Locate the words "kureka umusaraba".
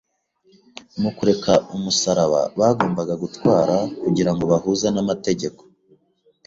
1.17-2.41